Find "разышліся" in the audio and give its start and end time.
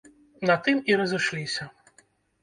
1.01-1.67